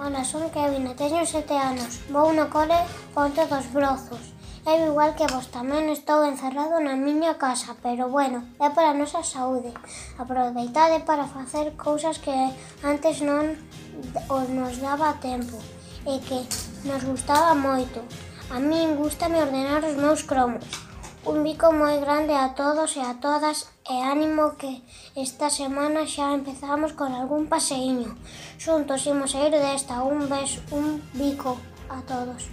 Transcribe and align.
Ana, 0.00 0.24
son 0.24 0.48
Kevin 0.48 0.88
e 0.88 0.94
teño 0.96 1.28
sete 1.28 1.52
anos. 1.52 2.00
Vou 2.08 2.32
no 2.32 2.48
cole 2.48 2.80
Ponte 3.12 3.44
dos 3.44 3.66
Brozos. 3.68 4.32
Eu 4.64 4.88
igual 4.88 5.12
que 5.12 5.28
vos 5.28 5.52
tamén 5.52 5.92
estou 5.92 6.24
encerrado 6.24 6.80
na 6.80 6.96
miña 6.96 7.36
casa, 7.36 7.76
pero 7.84 8.08
bueno, 8.08 8.40
é 8.56 8.72
para 8.72 8.96
a 8.96 8.96
nosa 8.96 9.20
saúde. 9.20 9.68
Aproveitade 10.16 11.04
para 11.04 11.28
facer 11.28 11.76
cousas 11.76 12.16
que 12.16 12.32
antes 12.80 13.20
non 13.20 13.52
os 14.32 14.48
nos 14.48 14.80
daba 14.80 15.20
tempo 15.20 15.60
e 16.08 16.16
que 16.24 16.48
nos 16.88 17.04
gustaba 17.04 17.52
moito. 17.52 18.00
A 18.48 18.56
min 18.56 18.96
gustame 18.96 19.36
ordenar 19.36 19.84
os 19.84 20.00
meus 20.00 20.24
cromos. 20.24 20.64
Un 21.22 21.44
bico 21.44 21.68
moi 21.70 22.00
grande 22.00 22.32
a 22.32 22.54
todos 22.56 22.96
e 22.96 23.02
a 23.04 23.20
todas 23.20 23.68
e 23.84 23.92
ánimo 24.00 24.56
que 24.56 24.80
esta 25.12 25.52
semana 25.52 26.08
xa 26.08 26.32
empezamos 26.32 26.96
con 26.96 27.12
algún 27.12 27.44
paseiño. 27.44 28.16
Xuntos 28.56 29.04
imos 29.04 29.36
a 29.36 29.44
ir 29.44 29.52
desta. 29.52 30.00
Un 30.00 30.32
beso, 30.32 30.64
un 30.72 31.04
bico 31.12 31.60
a 31.92 32.00
todos. 32.08 32.48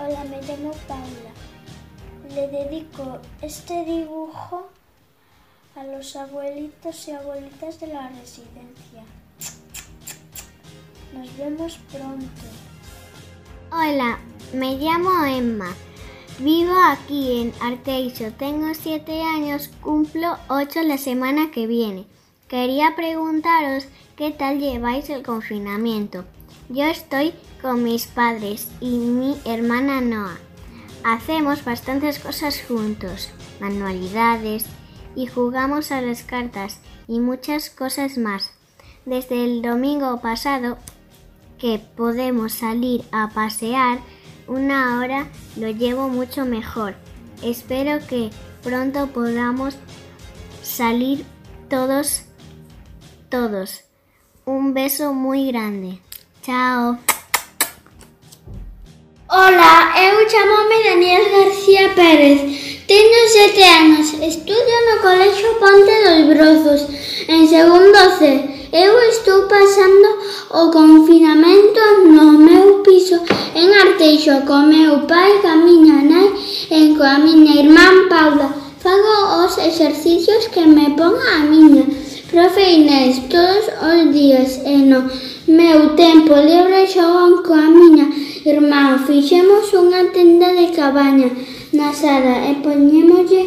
Hola, 0.00 0.24
me 0.32 0.40
llamo 0.40 0.72
Paula. 0.88 1.32
Le 2.32 2.48
dedico 2.48 3.20
este 3.42 3.84
dibujo 3.84 4.72
a 5.76 5.84
los 5.84 6.16
abuelitos 6.16 6.96
y 7.08 7.12
abuelitas 7.12 7.78
de 7.80 7.86
la 7.88 8.08
residencia. 8.08 9.04
Nos 11.12 11.28
vemos 11.36 11.76
pronto. 11.92 12.46
Hola, 13.70 14.18
me 14.54 14.78
llamo 14.78 15.24
Emma. 15.26 15.68
Vivo 16.38 16.74
aquí 16.86 17.40
en 17.40 17.52
Arteixo, 17.60 18.32
tengo 18.32 18.72
siete 18.74 19.22
años, 19.22 19.68
cumplo 19.82 20.38
ocho 20.48 20.82
la 20.82 20.96
semana 20.96 21.50
que 21.50 21.66
viene. 21.66 22.06
Quería 22.48 22.94
preguntaros 22.96 23.86
qué 24.16 24.30
tal 24.30 24.58
lleváis 24.58 25.10
el 25.10 25.22
confinamiento. 25.22 26.24
Yo 26.68 26.84
estoy 26.84 27.34
con 27.60 27.82
mis 27.82 28.06
padres 28.06 28.68
y 28.80 28.98
mi 28.98 29.36
hermana 29.44 30.00
Noah. 30.00 30.38
Hacemos 31.04 31.64
bastantes 31.64 32.18
cosas 32.18 32.62
juntos, 32.66 33.30
manualidades 33.60 34.66
y 35.14 35.26
jugamos 35.26 35.92
a 35.92 36.00
las 36.00 36.22
cartas 36.22 36.80
y 37.06 37.20
muchas 37.20 37.70
cosas 37.70 38.18
más. 38.18 38.50
Desde 39.04 39.44
el 39.44 39.62
domingo 39.62 40.20
pasado 40.20 40.78
que 41.58 41.78
podemos 41.96 42.54
salir 42.54 43.04
a 43.12 43.28
pasear, 43.28 44.00
una 44.50 44.98
hora 44.98 45.28
lo 45.56 45.68
llevo 45.70 46.08
mucho 46.08 46.44
mejor. 46.44 46.94
Espero 47.40 48.04
que 48.08 48.30
pronto 48.64 49.06
podamos 49.06 49.76
salir 50.62 51.24
todos, 51.68 52.22
todos. 53.28 53.82
Un 54.44 54.74
beso 54.74 55.12
muy 55.12 55.52
grande. 55.52 56.00
Chao. 56.42 56.98
Hola, 59.28 59.94
eu 59.96 60.26
chamome 60.26 60.82
Daniel 60.84 61.22
García 61.30 61.94
Pérez. 61.94 62.40
Teño 62.88 63.20
sete 63.32 63.62
anos, 63.62 64.14
estudio 64.14 64.76
no 64.90 65.00
Colexio 65.00 65.58
Ponte 65.60 65.94
dos 66.04 66.34
Brozos, 66.34 66.88
en 67.28 67.48
segundo 67.48 68.18
C. 68.18 68.68
Eu 68.72 69.00
estou 69.02 69.48
pasando 69.48 70.08
o 70.50 70.70
confinamento 70.72 71.80
no 72.06 72.32
meu 72.32 72.59
piso 72.82 73.16
en 73.54 73.68
Arteixo 73.84 74.34
co 74.46 74.56
meu 74.72 75.06
pai, 75.10 75.30
ca 75.42 75.56
miña 75.56 75.98
nai 76.10 76.28
e 76.70 76.80
coa 76.96 77.18
miña 77.26 77.52
irmán 77.62 77.96
Paula. 78.08 78.48
Fago 78.82 79.44
os 79.44 79.58
exercicios 79.58 80.48
que 80.52 80.64
me 80.66 80.86
pon 80.98 81.14
a 81.34 81.44
miña 81.52 81.84
profe 82.30 82.64
Inés 82.78 83.28
todos 83.28 83.64
os 83.90 84.14
días 84.14 84.60
e 84.64 84.76
no 84.90 85.00
meu 85.46 85.96
tempo 85.96 86.32
libre 86.48 86.86
xogan 86.86 87.42
coa 87.46 87.66
miña 87.80 88.06
irmán. 88.52 89.04
Fixemos 89.06 89.66
unha 89.82 90.02
tenda 90.14 90.48
de 90.58 90.66
cabaña 90.78 91.30
na 91.76 91.90
sala 91.92 92.34
e 92.50 92.52
poñémoslle 92.64 93.42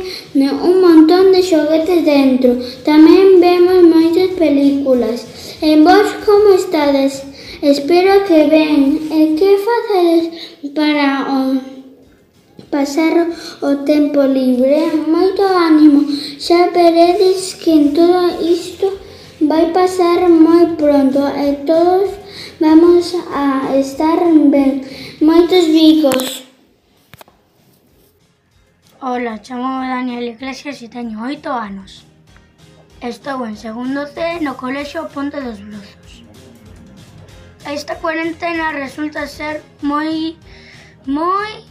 un 0.69 0.75
montón 0.85 1.31
de 1.33 1.41
xoguetes 1.49 2.01
dentro. 2.03 2.51
Tamén 2.83 3.39
vemos 3.43 3.79
moitas 3.93 4.31
películas. 4.41 5.19
E 5.63 5.79
vos 5.85 6.07
como 6.25 6.53
estades? 6.61 7.32
Espero 7.63 8.25
que 8.27 8.39
ben. 8.51 9.07
E 9.09 9.23
eh, 9.23 9.35
que 9.39 9.51
facedes 9.67 10.25
para 10.75 11.07
o 11.31 11.63
pasar 12.69 13.15
o 13.61 13.71
tempo 13.87 14.19
libre? 14.37 14.91
Moito 15.07 15.43
ánimo. 15.47 16.03
Xa 16.43 16.67
veredes 16.75 17.55
que 17.55 17.71
en 17.71 17.85
todo 17.95 18.35
isto 18.43 18.99
vai 19.47 19.71
pasar 19.71 20.27
moi 20.27 20.75
pronto 20.75 21.23
e 21.23 21.63
todos 21.63 22.11
vamos 22.59 23.15
a 23.31 23.71
estar 23.79 24.19
ben. 24.51 24.83
Moitos 25.23 25.63
bicos. 25.71 26.43
Ola, 28.99 29.39
chamo 29.39 29.87
Daniel 29.87 30.35
Iglesias 30.35 30.83
e 30.83 30.91
teño 30.91 31.23
oito 31.23 31.47
anos. 31.47 32.03
Estou 32.99 33.47
en 33.47 33.55
segundo 33.55 34.03
C 34.03 34.43
no 34.43 34.59
Colexio 34.59 35.07
Ponte 35.07 35.39
dos 35.39 35.63
Brozos 35.63 36.12
esta 37.65 37.95
cuarentena 37.97 38.71
resulta 38.71 39.27
ser 39.27 39.63
moi, 39.81 40.35
moi, 41.05 41.63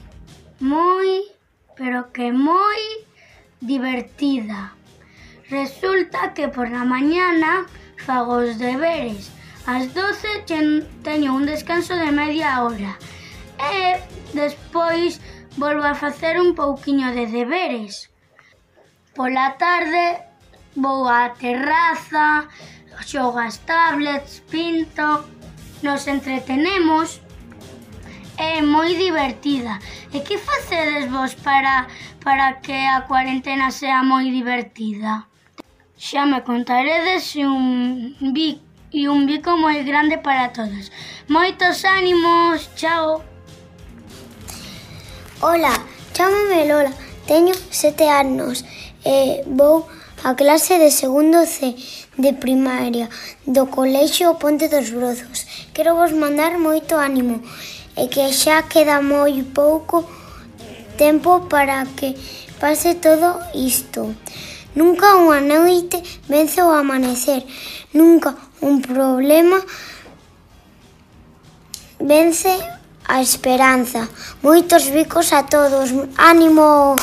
moi, 0.60 1.22
pero 1.76 2.12
que 2.12 2.32
moi 2.32 2.82
divertida. 3.60 4.72
Resulta 5.50 6.32
que 6.34 6.48
por 6.48 6.70
la 6.70 6.84
mañana 6.84 7.66
fago 7.97 8.41
os 8.44 8.58
deberes. 8.58 9.31
Ás 9.66 9.94
12 9.94 10.48
teño 11.02 11.34
un 11.34 11.47
descanso 11.47 11.94
de 11.94 12.10
media 12.10 12.62
hora. 12.62 12.98
E 13.60 14.00
despois 14.34 15.20
volvo 15.56 15.84
a 15.84 15.94
facer 15.94 16.41
un 16.41 16.54
pouquiño 16.54 17.12
de 17.14 17.26
deberes. 17.26 18.10
Pola 19.14 19.54
tarde 19.58 20.25
vou 20.75 21.06
á 21.06 21.36
terraza, 21.36 22.48
xogo 23.04 23.38
as 23.38 23.58
tablets, 23.69 24.41
pinto, 24.50 25.28
nos 25.82 26.06
entretenemos 26.06 27.20
é 28.37 28.62
moi 28.62 28.97
divertida. 28.97 29.78
E 30.12 30.20
que 30.20 30.38
facedes 30.38 31.10
vos 31.10 31.34
para, 31.34 31.87
para 32.25 32.60
que 32.60 32.72
a 32.72 33.03
cuarentena 33.03 33.70
sea 33.70 34.03
moi 34.03 34.31
divertida? 34.31 35.26
Xa 35.97 36.26
me 36.26 36.43
contaredes 36.43 37.37
un 37.37 38.16
vi 38.34 38.60
e 38.93 39.09
un 39.09 39.26
bico 39.26 39.56
moi 39.56 39.82
grande 39.84 40.19
para 40.19 40.53
todos. 40.53 40.91
Moitos 41.28 41.84
ánimos, 41.84 42.69
chao. 42.75 43.22
Ola, 45.41 45.75
chamame 46.12 46.66
Lola, 46.66 46.93
teño 47.26 47.54
sete 47.70 48.09
anos 48.09 48.64
e 49.04 49.43
vou 49.47 49.88
a 50.24 50.34
clase 50.34 50.78
de 50.78 50.90
segundo 50.90 51.44
C 51.46 51.74
de 52.16 52.32
primaria 52.32 53.08
do 53.46 53.66
Colexio 53.66 54.34
Ponte 54.36 54.68
dos 54.68 54.90
Brozos. 54.90 55.46
Quero 55.74 55.96
vos 55.96 56.12
mandar 56.12 56.58
moito 56.58 56.94
ánimo 56.94 57.42
e 57.96 58.06
que 58.06 58.32
xa 58.32 58.62
queda 58.62 59.02
moi 59.02 59.42
pouco 59.54 60.06
tempo 60.96 61.40
para 61.50 61.84
que 61.96 62.14
pase 62.60 62.94
todo 62.94 63.34
isto. 63.54 64.14
Nunca 64.78 65.18
unha 65.18 65.42
noite 65.42 65.98
vence 66.30 66.62
o 66.62 66.70
amanecer, 66.70 67.42
nunca 67.92 68.38
un 68.62 68.80
problema 68.80 69.58
vence 71.98 72.54
a 73.04 73.20
esperanza. 73.20 74.08
Moitos 74.40 74.86
bicos 74.86 75.32
a 75.34 75.42
todos. 75.42 75.90
Ánimo! 76.16 76.94